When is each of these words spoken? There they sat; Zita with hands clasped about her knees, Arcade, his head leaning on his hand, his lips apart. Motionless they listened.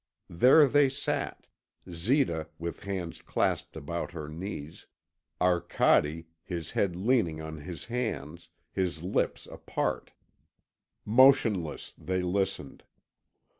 There 0.31 0.67
they 0.67 0.89
sat; 0.89 1.45
Zita 1.91 2.47
with 2.57 2.85
hands 2.85 3.21
clasped 3.21 3.77
about 3.77 4.13
her 4.13 4.27
knees, 4.27 4.87
Arcade, 5.39 6.25
his 6.43 6.71
head 6.71 6.95
leaning 6.95 7.39
on 7.39 7.57
his 7.57 7.85
hand, 7.85 8.47
his 8.71 9.03
lips 9.03 9.45
apart. 9.45 10.09
Motionless 11.05 11.93
they 11.99 12.23
listened. 12.23 12.83